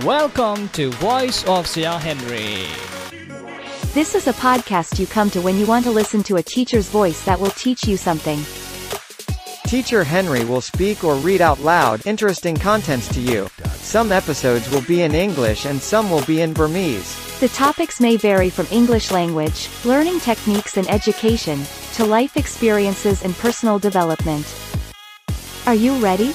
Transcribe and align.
Welcome 0.00 0.70
to 0.70 0.90
Voice 0.92 1.44
of 1.44 1.66
Sia 1.66 1.98
Henry. 1.98 2.64
This 3.92 4.14
is 4.14 4.26
a 4.26 4.32
podcast 4.32 4.98
you 4.98 5.06
come 5.06 5.28
to 5.28 5.42
when 5.42 5.58
you 5.58 5.66
want 5.66 5.84
to 5.84 5.90
listen 5.90 6.22
to 6.22 6.36
a 6.36 6.42
teacher's 6.42 6.88
voice 6.88 7.22
that 7.26 7.38
will 7.38 7.50
teach 7.50 7.86
you 7.86 7.98
something. 7.98 8.40
Teacher 9.66 10.02
Henry 10.02 10.46
will 10.46 10.62
speak 10.62 11.04
or 11.04 11.16
read 11.16 11.42
out 11.42 11.60
loud 11.60 12.06
interesting 12.06 12.56
contents 12.56 13.06
to 13.08 13.20
you. 13.20 13.48
Some 13.74 14.12
episodes 14.12 14.68
will 14.70 14.80
be 14.80 15.02
in 15.02 15.14
English 15.14 15.66
and 15.66 15.78
some 15.78 16.10
will 16.10 16.24
be 16.24 16.40
in 16.40 16.54
Burmese. 16.54 17.38
The 17.40 17.48
topics 17.48 18.00
may 18.00 18.16
vary 18.16 18.48
from 18.48 18.66
English 18.70 19.10
language, 19.10 19.68
learning 19.84 20.20
techniques 20.20 20.78
and 20.78 20.88
education, 20.88 21.62
to 21.94 22.06
life 22.06 22.38
experiences 22.38 23.22
and 23.22 23.34
personal 23.34 23.78
development. 23.78 24.46
Are 25.66 25.74
you 25.74 25.94
ready? 26.02 26.34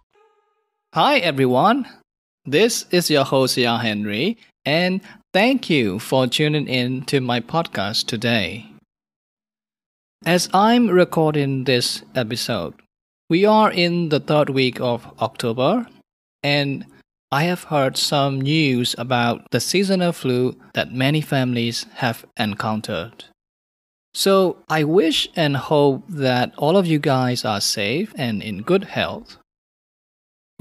Hi 0.93 1.19
everyone. 1.19 1.87
This 2.43 2.85
is 2.91 3.09
your 3.09 3.23
host 3.23 3.53
Sia 3.53 3.77
Henry 3.77 4.37
and 4.65 4.99
thank 5.31 5.69
you 5.69 5.99
for 5.99 6.27
tuning 6.27 6.67
in 6.67 7.03
to 7.03 7.21
my 7.21 7.39
podcast 7.39 8.07
today. 8.07 8.65
As 10.25 10.49
I'm 10.53 10.89
recording 10.89 11.63
this 11.63 12.03
episode, 12.13 12.73
we 13.29 13.45
are 13.45 13.71
in 13.71 14.09
the 14.09 14.19
third 14.19 14.49
week 14.49 14.81
of 14.81 15.07
October 15.21 15.87
and 16.43 16.85
I 17.31 17.43
have 17.43 17.71
heard 17.71 17.95
some 17.95 18.41
news 18.41 18.93
about 18.97 19.49
the 19.51 19.61
seasonal 19.61 20.11
flu 20.11 20.57
that 20.73 20.91
many 20.91 21.21
families 21.21 21.85
have 22.03 22.25
encountered. 22.35 23.23
So 24.13 24.57
I 24.67 24.83
wish 24.83 25.29
and 25.37 25.55
hope 25.55 26.03
that 26.09 26.51
all 26.57 26.75
of 26.75 26.85
you 26.85 26.99
guys 26.99 27.45
are 27.45 27.61
safe 27.61 28.11
and 28.17 28.43
in 28.43 28.63
good 28.63 28.83
health. 28.83 29.37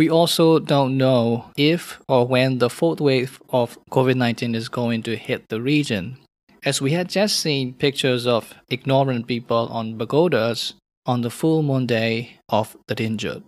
We 0.01 0.09
also 0.09 0.59
don't 0.59 0.97
know 0.97 1.51
if 1.59 2.01
or 2.09 2.27
when 2.27 2.57
the 2.57 2.71
fourth 2.71 3.03
wave 3.03 3.39
of 3.51 3.77
COVID 3.91 4.17
19 4.17 4.55
is 4.55 4.71
going 4.71 5.03
to 5.03 5.15
hit 5.15 5.51
the 5.51 5.61
region, 5.61 6.17
as 6.65 6.81
we 6.81 6.93
had 6.93 7.11
just 7.11 7.39
seen 7.39 7.75
pictures 7.75 8.27
of 8.27 8.55
ignorant 8.71 9.27
people 9.27 9.69
on 9.71 9.99
pagodas 9.99 10.73
on 11.05 11.21
the 11.21 11.29
full 11.29 11.63
moon 11.63 11.85
day 11.85 12.39
of 12.49 12.79
Thadingyut. 12.89 13.43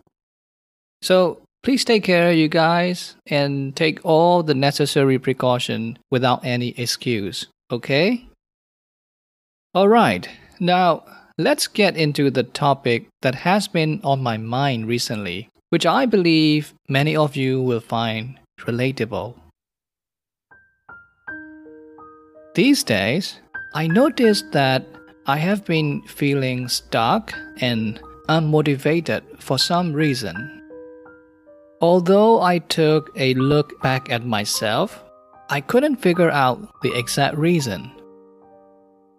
So 1.01 1.41
please 1.62 1.87
take 1.87 2.05
care, 2.05 2.35
you 2.35 2.49
guys, 2.49 3.17
and 3.25 3.75
take 3.75 4.05
all 4.05 4.43
the 4.43 4.55
necessary 4.55 5.19
precaution 5.19 5.99
without 6.11 6.45
any 6.45 6.75
excuse, 6.77 7.47
okay? 7.71 8.29
Alright, 9.75 10.29
now 10.61 11.05
let's 11.39 11.67
get 11.67 11.97
into 11.97 12.31
the 12.31 12.43
topic 12.43 13.09
that 13.23 13.37
has 13.37 13.69
been 13.69 14.03
on 14.05 14.23
my 14.23 14.37
mind 14.37 14.87
recently 14.87 15.49
which 15.72 15.87
I 15.87 16.05
believe 16.05 16.75
many 16.87 17.16
of 17.16 17.34
you 17.34 17.62
will 17.62 17.81
find 17.81 18.38
relatable. 18.60 19.34
These 22.55 22.84
days, 22.84 23.41
I 23.72 23.87
noticed 23.87 24.53
that 24.53 24.84
I 25.27 25.38
have 25.38 25.65
been 25.65 26.03
feeling 26.03 26.69
stuck 26.69 27.32
and 27.62 27.99
unmotivated 28.28 29.22
for 29.41 29.59
some 29.59 29.94
reason. 29.94 30.37
Although 31.81 32.43
I 32.43 32.59
took 32.59 33.09
a 33.16 33.32
look 33.32 33.81
back 33.81 34.12
at 34.12 34.27
myself, 34.27 35.03
I 35.49 35.62
couldn't 35.62 36.03
figure 36.05 36.31
out 36.31 36.61
the 36.82 36.93
exact 36.93 37.38
reason. 37.38 37.91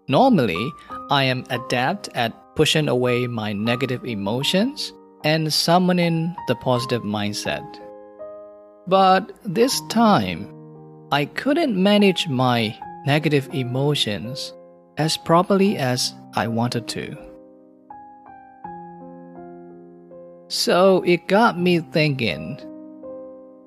Normally, 0.07 0.71
I 1.09 1.23
am 1.23 1.45
adept 1.49 2.09
at 2.13 2.55
pushing 2.55 2.89
away 2.89 3.25
my 3.25 3.53
negative 3.53 4.05
emotions 4.05 4.93
and 5.23 5.53
summoning 5.53 6.35
the 6.47 6.55
positive 6.55 7.03
mindset. 7.03 7.63
But 8.87 9.31
this 9.43 9.81
time, 9.89 10.49
I 11.11 11.25
couldn't 11.25 11.81
manage 11.81 12.27
my 12.27 12.77
negative 13.05 13.49
emotions 13.53 14.53
as 14.97 15.17
properly 15.17 15.77
as 15.77 16.13
I 16.35 16.47
wanted 16.47 16.87
to. 16.89 17.17
So 20.49 21.01
it 21.03 21.27
got 21.27 21.59
me 21.59 21.79
thinking 21.79 22.59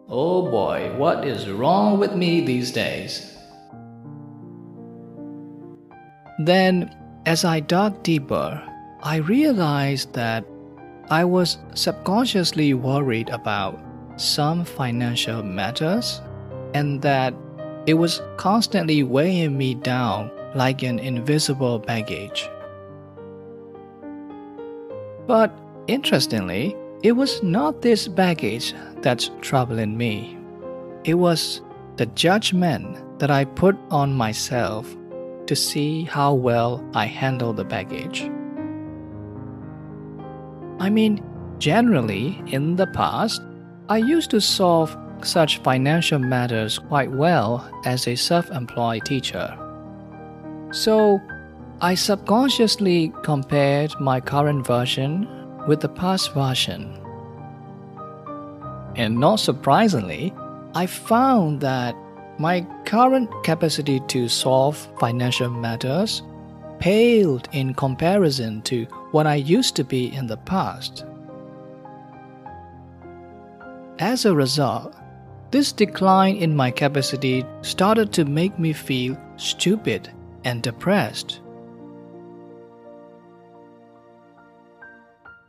oh 0.09 0.43
boy, 0.51 0.95
what 0.97 1.27
is 1.27 1.51
wrong 1.51 1.99
with 1.99 2.15
me 2.15 2.45
these 2.45 2.71
days? 2.71 3.37
Then, 6.39 6.95
as 7.25 7.45
I 7.45 7.61
dug 7.61 8.03
deeper, 8.03 8.63
I 9.03 9.17
realized 9.17 10.13
that 10.15 10.45
I 11.09 11.25
was 11.25 11.59
subconsciously 11.75 12.75
worried 12.75 13.29
about 13.31 13.79
some 14.17 14.65
financial 14.65 15.43
matters 15.43 16.21
and 16.75 17.01
that 17.03 17.33
it 17.87 17.95
was 17.95 18.21
constantly 18.37 19.05
weighing 19.05 19.57
me 19.57 19.75
down 19.75 20.33
like 20.57 20.83
an 20.83 20.99
invisible 20.99 21.79
baggage. 21.79 22.49
But 25.29 25.57
interestingly, 25.87 26.75
it 27.05 27.13
was 27.13 27.41
not 27.43 27.83
this 27.83 28.09
baggage 28.09 28.75
that's 29.03 29.31
troubling 29.43 29.97
me. 29.97 30.37
It 31.05 31.15
was 31.15 31.63
the 31.97 32.07
judgment 32.07 33.19
that 33.21 33.31
I 33.31 33.45
put 33.45 33.77
on 33.91 34.13
myself 34.13 34.97
to 35.47 35.55
see 35.55 36.03
how 36.03 36.35
well 36.35 36.85
I 36.95 37.07
handle 37.07 37.53
the 37.53 37.65
baggage. 37.65 38.29
I 40.79 40.91
mean, 40.91 41.23
generally, 41.59 42.43
in 42.47 42.77
the 42.77 42.87
past, 42.89 43.43
I 43.89 43.99
used 43.99 44.31
to 44.31 44.41
solve 44.41 44.97
such 45.23 45.59
financial 45.59 46.19
matters 46.19 46.79
quite 46.79 47.11
well 47.11 47.69
as 47.85 48.07
a 48.07 48.15
self 48.17 48.51
employed 48.51 49.05
teacher. 49.05 49.57
So, 50.73 51.21
I 51.81 51.95
subconsciously 51.95 53.13
compared 53.23 53.99
my 54.01 54.21
current 54.21 54.67
version 54.67 55.29
with 55.67 55.81
the 55.81 55.89
past 55.89 56.33
version. 56.35 56.99
And 58.97 59.19
not 59.19 59.37
surprisingly, 59.37 60.33
I 60.75 60.87
found 60.87 61.61
that 61.61 61.95
my 62.39 62.67
current 62.85 63.31
capacity 63.45 64.01
to 64.09 64.29
solve 64.29 64.77
financial 64.99 65.51
matters 65.51 66.23
paled 66.79 67.49
in 67.53 67.75
comparison 67.75 68.63
to 68.63 68.87
what 69.17 69.27
I 69.27 69.37
used 69.37 69.75
to 69.77 69.83
be 69.83 70.13
in 70.13 70.27
the 70.27 70.37
past. 70.37 71.07
As 73.99 74.27
a 74.27 74.35
result, 74.35 74.95
This 75.53 75.73
decline 75.73 76.37
in 76.37 76.55
my 76.57 76.71
capacity 76.71 77.47
started 77.63 78.13
to 78.13 78.27
make 78.27 78.59
me 78.59 78.75
feel 78.75 79.17
stupid 79.37 80.11
and 80.45 80.61
depressed. 80.61 81.41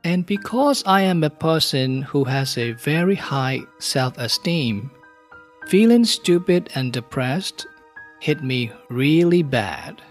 And 0.04 0.24
because 0.26 0.84
I 0.86 1.02
am 1.02 1.24
a 1.24 1.30
person 1.30 2.04
who 2.04 2.24
has 2.24 2.58
a 2.58 2.72
very 2.72 3.16
high 3.16 3.62
self 3.80 4.18
esteem, 4.18 4.92
feeling 5.66 6.06
stupid 6.06 6.70
and 6.76 6.94
depressed 6.94 7.68
hit 8.22 8.44
me 8.44 8.72
really 8.88 9.44
bad. 9.44 10.07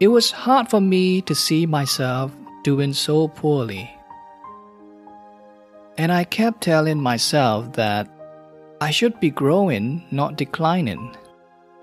It 0.00 0.08
was 0.08 0.30
hard 0.30 0.70
for 0.70 0.80
me 0.80 1.20
to 1.22 1.34
see 1.34 1.66
myself 1.66 2.32
doing 2.64 2.94
so 2.94 3.28
poorly. 3.28 3.94
And 5.98 6.10
I 6.10 6.24
kept 6.24 6.62
telling 6.62 6.98
myself 7.02 7.74
that 7.74 8.08
I 8.80 8.92
should 8.92 9.20
be 9.20 9.28
growing, 9.28 10.06
not 10.10 10.36
declining, 10.36 11.14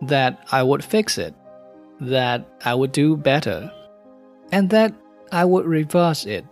that 0.01 0.43
I 0.51 0.63
would 0.63 0.83
fix 0.83 1.19
it, 1.19 1.35
that 2.01 2.47
I 2.65 2.73
would 2.73 2.91
do 2.91 3.15
better, 3.15 3.71
and 4.51 4.71
that 4.71 4.95
I 5.31 5.45
would 5.45 5.67
reverse 5.67 6.25
it. 6.25 6.43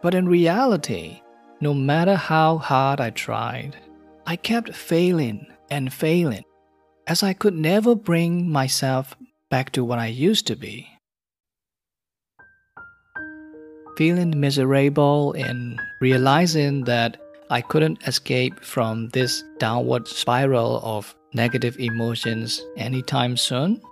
But 0.00 0.14
in 0.14 0.28
reality, 0.28 1.22
no 1.60 1.74
matter 1.74 2.14
how 2.14 2.58
hard 2.58 3.00
I 3.00 3.10
tried, 3.10 3.76
I 4.26 4.36
kept 4.36 4.76
failing 4.76 5.48
and 5.70 5.92
failing, 5.92 6.44
as 7.10 7.24
I 7.24 7.32
could 7.32 7.54
never 7.54 7.96
bring 7.96 8.48
myself 8.48 9.16
back 9.50 9.72
to 9.72 9.82
what 9.82 9.98
I 9.98 10.06
used 10.06 10.46
to 10.46 10.54
be. 10.54 10.86
Feeling 13.96 14.38
miserable 14.38 15.32
and 15.32 15.80
realizing 16.00 16.84
that 16.84 17.20
I 17.50 17.62
couldn't 17.62 18.06
escape 18.06 18.62
from 18.62 19.08
this 19.08 19.42
downward 19.58 20.06
spiral 20.06 20.80
of 20.84 21.16
negative 21.34 21.80
emotions 21.80 22.64
anytime 22.76 23.36
soon, 23.36 23.82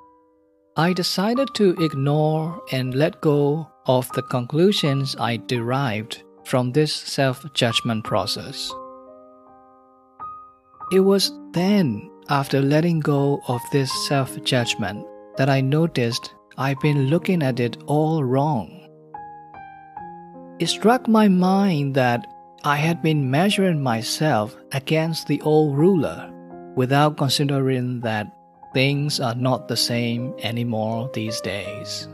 I 0.77 0.93
decided 0.93 1.49
to 1.55 1.75
ignore 1.81 2.63
and 2.71 2.95
let 2.95 3.21
go 3.21 3.69
of 3.87 4.09
the 4.13 4.23
conclusions 4.23 5.17
I 5.19 5.39
derived 5.39 6.23
from 6.45 6.71
this 6.71 6.95
self 6.95 7.45
judgment 7.53 8.05
process. 8.05 8.73
It 10.93 11.01
was 11.01 11.33
then, 11.51 12.09
after 12.29 12.61
letting 12.61 13.01
go 13.01 13.41
of 13.49 13.61
this 13.73 13.91
self 14.07 14.43
judgment, 14.45 15.07
that 15.37 15.49
I 15.49 15.61
noticed 15.61 16.35
I've 16.57 16.81
been 16.81 17.07
looking 17.09 17.43
at 17.43 17.61
it 17.61 17.77
all 17.87 18.25
wrong. 18.25 18.75
It 20.59 20.67
struck 20.67 21.07
my 21.07 21.29
mind 21.29 21.95
that 21.95 22.27
I 22.65 22.77
had 22.77 23.01
been 23.03 23.31
measuring 23.31 23.81
myself 23.81 24.57
against 24.73 25.29
the 25.29 25.41
old 25.43 25.79
ruler 25.79 26.33
without 26.75 27.17
considering 27.17 28.01
that 28.01 28.27
things 28.75 29.21
are 29.21 29.37
not 29.37 29.69
the 29.69 29.77
same 29.77 30.35
anymore 30.43 31.09
these 31.15 31.41
days. 31.41 32.09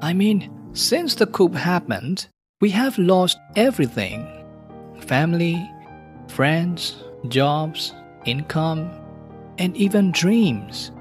I 0.00 0.14
mean, 0.14 0.50
since 0.72 1.14
the 1.14 1.26
coup 1.26 1.52
happened, 1.52 2.26
we 2.60 2.70
have 2.70 2.96
lost 2.98 3.38
everything 3.56 4.26
family, 5.00 5.68
friends, 6.28 7.02
jobs, 7.28 7.94
income, 8.24 8.90
and 9.58 9.76
even 9.76 10.12
dreams. 10.12 10.92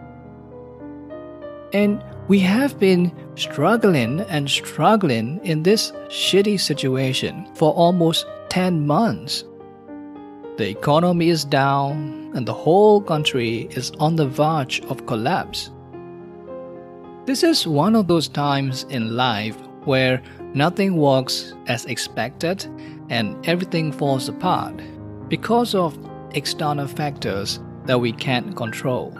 And 1.73 2.03
we 2.27 2.39
have 2.39 2.79
been 2.79 3.11
struggling 3.35 4.21
and 4.21 4.49
struggling 4.49 5.39
in 5.43 5.63
this 5.63 5.91
shitty 6.09 6.59
situation 6.59 7.47
for 7.55 7.73
almost 7.73 8.25
10 8.49 8.85
months. 8.85 9.45
The 10.57 10.69
economy 10.69 11.29
is 11.29 11.45
down, 11.45 12.31
and 12.35 12.47
the 12.47 12.53
whole 12.53 13.01
country 13.01 13.67
is 13.71 13.91
on 13.99 14.15
the 14.15 14.27
verge 14.27 14.81
of 14.89 15.05
collapse. 15.05 15.71
This 17.25 17.43
is 17.43 17.67
one 17.67 17.95
of 17.95 18.07
those 18.07 18.27
times 18.27 18.85
in 18.89 19.15
life 19.15 19.55
where 19.85 20.21
nothing 20.53 20.97
works 20.97 21.53
as 21.67 21.85
expected 21.85 22.65
and 23.09 23.37
everything 23.47 23.91
falls 23.91 24.27
apart 24.27 24.81
because 25.29 25.75
of 25.75 25.97
external 26.33 26.87
factors 26.87 27.59
that 27.85 27.99
we 27.99 28.11
can't 28.11 28.55
control. 28.55 29.17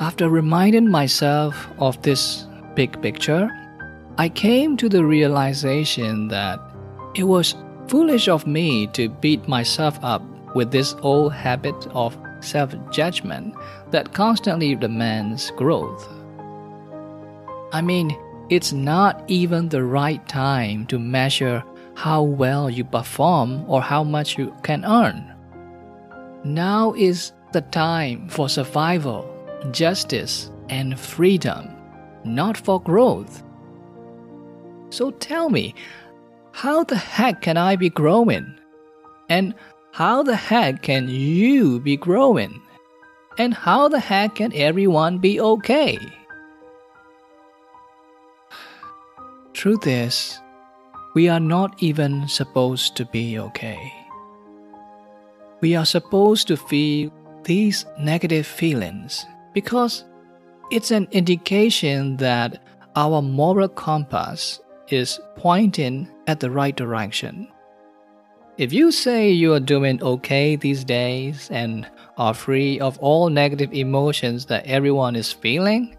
After 0.00 0.28
reminding 0.28 0.90
myself 0.90 1.68
of 1.78 2.00
this 2.02 2.46
big 2.74 3.00
picture, 3.00 3.48
I 4.18 4.28
came 4.28 4.76
to 4.76 4.88
the 4.88 5.04
realization 5.04 6.28
that 6.28 6.60
it 7.14 7.24
was 7.24 7.54
foolish 7.88 8.28
of 8.28 8.46
me 8.46 8.86
to 8.88 9.08
beat 9.08 9.48
myself 9.48 9.98
up 10.02 10.22
with 10.54 10.70
this 10.70 10.94
old 11.02 11.32
habit 11.32 11.86
of 11.88 12.16
self 12.40 12.74
judgment 12.90 13.54
that 13.90 14.12
constantly 14.12 14.74
demands 14.74 15.50
growth. 15.52 16.08
I 17.72 17.80
mean, 17.80 18.16
it's 18.50 18.72
not 18.72 19.24
even 19.26 19.68
the 19.68 19.82
right 19.82 20.26
time 20.28 20.86
to 20.86 20.98
measure 20.98 21.64
how 21.94 22.22
well 22.22 22.68
you 22.68 22.84
perform 22.84 23.64
or 23.68 23.80
how 23.80 24.04
much 24.04 24.36
you 24.36 24.54
can 24.62 24.84
earn. 24.84 25.34
Now 26.44 26.92
is 26.94 27.32
the 27.52 27.62
time 27.62 28.28
for 28.28 28.48
survival, 28.48 29.30
justice, 29.70 30.50
and 30.68 30.98
freedom, 30.98 31.68
not 32.24 32.56
for 32.56 32.80
growth. 32.80 33.42
So 34.90 35.10
tell 35.12 35.48
me, 35.48 35.74
how 36.52 36.84
the 36.84 36.96
heck 36.96 37.40
can 37.40 37.56
I 37.56 37.76
be 37.76 37.90
growing? 37.90 38.58
And 39.28 39.54
how 39.92 40.22
the 40.22 40.36
heck 40.36 40.82
can 40.82 41.08
you 41.08 41.80
be 41.80 41.96
growing? 41.96 42.60
And 43.38 43.54
how 43.54 43.88
the 43.88 44.00
heck 44.00 44.36
can 44.36 44.52
everyone 44.54 45.18
be 45.18 45.40
okay? 45.40 45.98
Truth 49.52 49.86
is, 49.86 50.38
we 51.14 51.28
are 51.28 51.40
not 51.40 51.80
even 51.80 52.26
supposed 52.26 52.96
to 52.96 53.04
be 53.06 53.38
okay. 53.38 53.92
We 55.60 55.76
are 55.76 55.86
supposed 55.86 56.48
to 56.48 56.56
feel 56.56 57.12
these 57.44 57.86
negative 57.98 58.46
feelings 58.46 59.24
because 59.52 60.04
it's 60.72 60.90
an 60.90 61.06
indication 61.12 62.16
that 62.16 62.60
our 62.96 63.22
moral 63.22 63.68
compass 63.68 64.60
is 64.88 65.20
pointing 65.36 66.08
at 66.26 66.40
the 66.40 66.50
right 66.50 66.74
direction. 66.74 67.48
If 68.58 68.72
you 68.72 68.90
say 68.90 69.30
you 69.30 69.52
are 69.54 69.60
doing 69.60 70.02
okay 70.02 70.56
these 70.56 70.84
days 70.84 71.48
and 71.50 71.86
are 72.18 72.34
free 72.34 72.80
of 72.80 72.98
all 72.98 73.28
negative 73.28 73.72
emotions 73.72 74.46
that 74.46 74.66
everyone 74.66 75.16
is 75.16 75.32
feeling, 75.32 75.96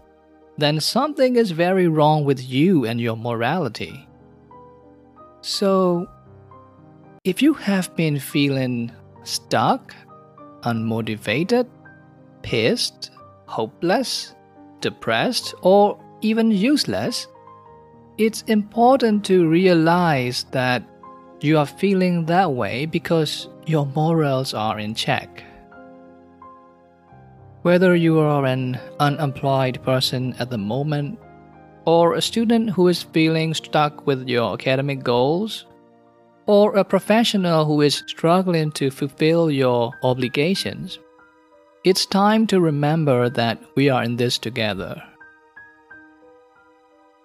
then 0.58 0.80
something 0.80 1.36
is 1.36 1.50
very 1.50 1.88
wrong 1.88 2.24
with 2.24 2.46
you 2.48 2.84
and 2.84 3.00
your 3.00 3.16
morality. 3.16 4.06
So, 5.46 6.08
if 7.22 7.40
you 7.40 7.54
have 7.54 7.94
been 7.94 8.18
feeling 8.18 8.90
stuck, 9.22 9.94
unmotivated, 10.62 11.68
pissed, 12.42 13.12
hopeless, 13.46 14.34
depressed, 14.80 15.54
or 15.62 16.02
even 16.20 16.50
useless, 16.50 17.28
it's 18.18 18.42
important 18.48 19.24
to 19.26 19.46
realize 19.46 20.46
that 20.50 20.82
you 21.40 21.58
are 21.58 21.66
feeling 21.66 22.26
that 22.26 22.50
way 22.50 22.84
because 22.84 23.48
your 23.66 23.86
morals 23.86 24.52
are 24.52 24.80
in 24.80 24.96
check. 24.96 25.44
Whether 27.62 27.94
you 27.94 28.18
are 28.18 28.46
an 28.46 28.80
unemployed 28.98 29.80
person 29.84 30.34
at 30.40 30.50
the 30.50 30.58
moment, 30.58 31.20
or 31.86 32.14
a 32.14 32.20
student 32.22 32.70
who 32.70 32.88
is 32.88 33.02
feeling 33.02 33.54
stuck 33.54 34.06
with 34.06 34.28
your 34.28 34.52
academic 34.52 35.02
goals, 35.02 35.64
or 36.46 36.76
a 36.76 36.84
professional 36.84 37.64
who 37.64 37.80
is 37.80 38.04
struggling 38.06 38.70
to 38.72 38.90
fulfill 38.90 39.50
your 39.50 39.92
obligations, 40.02 40.98
it's 41.84 42.04
time 42.04 42.46
to 42.48 42.60
remember 42.60 43.30
that 43.30 43.58
we 43.76 43.88
are 43.88 44.02
in 44.02 44.16
this 44.16 44.36
together. 44.38 45.02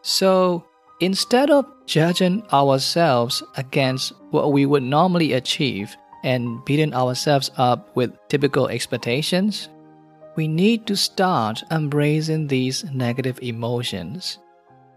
So, 0.03 0.63
Instead 1.01 1.49
of 1.49 1.65
judging 1.87 2.43
ourselves 2.53 3.41
against 3.57 4.13
what 4.29 4.53
we 4.53 4.67
would 4.67 4.83
normally 4.83 5.33
achieve 5.33 5.97
and 6.23 6.63
beating 6.63 6.93
ourselves 6.93 7.49
up 7.57 7.95
with 7.95 8.15
typical 8.29 8.67
expectations, 8.67 9.67
we 10.35 10.47
need 10.47 10.85
to 10.85 10.95
start 10.95 11.63
embracing 11.71 12.45
these 12.45 12.83
negative 12.93 13.39
emotions 13.41 14.37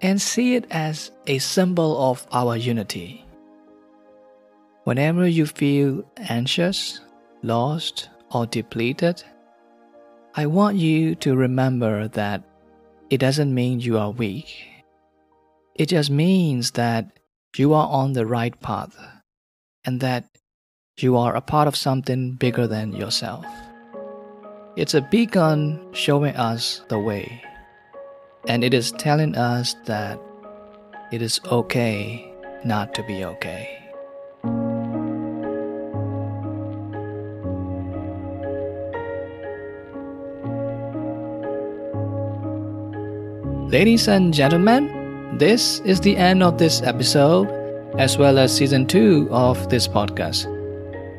and 0.05 0.21
see 0.21 0.55
it 0.55 0.67
as 0.71 1.11
a 1.27 1.39
symbol 1.41 1.97
of 2.11 2.27
our 2.31 2.59
unity. 2.59 3.25
Whenever 4.85 5.27
you 5.27 5.47
feel 5.47 6.05
anxious, 6.29 7.01
lost, 7.43 8.11
or 8.31 8.45
depleted, 8.45 9.25
I 10.37 10.45
want 10.45 10.77
you 10.77 11.15
to 11.25 11.35
remember 11.35 12.07
that 12.09 12.45
it 13.09 13.17
doesn't 13.17 13.55
mean 13.55 13.81
you 13.81 13.97
are 13.97 14.11
weak 14.11 14.69
It 15.75 15.89
just 15.89 16.11
means 16.11 16.73
that 16.73 17.19
you 17.57 17.73
are 17.73 17.89
on 17.89 18.13
the 18.13 18.27
right 18.27 18.55
path 18.61 18.95
and 19.85 20.01
that 20.01 20.29
you 20.99 21.17
are 21.17 21.35
a 21.35 21.41
part 21.41 21.67
of 21.67 21.77
something 21.77 22.35
bigger 22.37 22.67
than 22.67 22.93
yourself. 22.93 23.47
It's 24.77 24.95
a 24.95 25.01
beacon 25.01 25.81
showing 25.93 26.37
us 26.37 26.83
the 26.89 26.99
way, 26.99 27.43
and 28.47 28.65
it 28.65 28.75
is 28.75 28.93
telling 28.93 29.37
us 29.37 29.75
that 29.87 30.21
it 31.13 31.23
is 31.23 31.41
okay 31.51 32.33
not 32.65 32.95
to 32.95 33.03
be 33.05 33.25
okay. 33.25 33.81
Ladies 43.71 44.07
and 44.07 44.33
gentlemen, 44.33 45.39
this 45.39 45.81
is 45.81 46.01
the 46.01 46.17
end 46.17 46.45
of 46.45 46.59
this 46.59 46.81
episode, 46.83 47.49
as 47.99 48.17
well 48.17 48.39
as 48.39 48.55
season 48.55 48.87
2 48.87 49.29
of 49.33 49.69
this 49.69 49.89
podcast. 49.89 50.47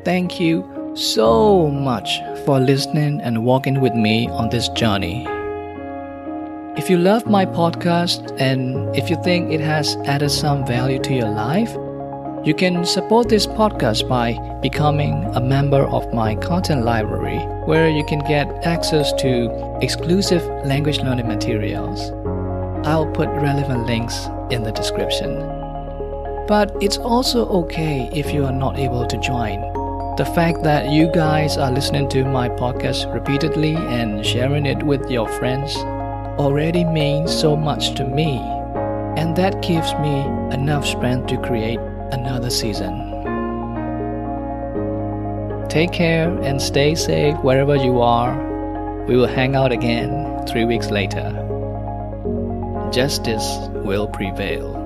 Thank 0.04 0.40
you 0.40 0.64
so 0.94 1.68
much 1.68 2.18
for 2.46 2.58
listening 2.58 3.20
and 3.20 3.44
walking 3.44 3.82
with 3.82 3.94
me 3.94 4.28
on 4.30 4.48
this 4.48 4.68
journey. 4.70 5.35
If 6.86 6.90
you 6.90 6.98
love 6.98 7.26
my 7.26 7.44
podcast 7.44 8.40
and 8.40 8.94
if 8.94 9.10
you 9.10 9.20
think 9.24 9.50
it 9.50 9.58
has 9.58 9.96
added 10.06 10.30
some 10.30 10.64
value 10.64 11.00
to 11.00 11.12
your 11.12 11.28
life, 11.28 11.72
you 12.46 12.54
can 12.54 12.84
support 12.84 13.28
this 13.28 13.44
podcast 13.44 14.08
by 14.08 14.38
becoming 14.62 15.24
a 15.34 15.40
member 15.40 15.82
of 15.82 16.14
my 16.14 16.36
content 16.36 16.84
library, 16.84 17.38
where 17.66 17.90
you 17.90 18.04
can 18.04 18.20
get 18.20 18.46
access 18.64 19.12
to 19.14 19.50
exclusive 19.82 20.44
language 20.64 21.00
learning 21.00 21.26
materials. 21.26 22.12
I'll 22.86 23.10
put 23.10 23.30
relevant 23.30 23.86
links 23.86 24.28
in 24.52 24.62
the 24.62 24.70
description. 24.70 25.40
But 26.46 26.70
it's 26.80 26.98
also 26.98 27.48
okay 27.64 28.08
if 28.12 28.32
you 28.32 28.44
are 28.44 28.52
not 28.52 28.78
able 28.78 29.08
to 29.08 29.18
join. 29.18 29.60
The 30.18 30.30
fact 30.36 30.62
that 30.62 30.92
you 30.92 31.10
guys 31.10 31.56
are 31.56 31.72
listening 31.72 32.08
to 32.10 32.24
my 32.24 32.48
podcast 32.48 33.12
repeatedly 33.12 33.74
and 33.74 34.24
sharing 34.24 34.66
it 34.66 34.84
with 34.84 35.10
your 35.10 35.28
friends 35.28 35.76
already 36.38 36.84
means 36.84 37.34
so 37.34 37.56
much 37.56 37.94
to 37.94 38.04
me, 38.04 38.38
and 39.16 39.34
that 39.36 39.62
gives 39.62 39.92
me 39.94 40.20
enough 40.54 40.86
strength 40.86 41.28
to 41.28 41.36
create 41.38 41.80
another 42.12 42.50
season. 42.50 43.12
Take 45.68 45.92
care 45.92 46.30
and 46.42 46.60
stay 46.60 46.94
safe 46.94 47.36
wherever 47.42 47.76
you 47.76 48.00
are. 48.00 48.34
We 49.06 49.16
will 49.16 49.26
hang 49.26 49.56
out 49.56 49.72
again 49.72 50.46
three 50.46 50.64
weeks 50.64 50.90
later. 50.90 51.32
Justice 52.92 53.68
will 53.84 54.06
prevail. 54.08 54.85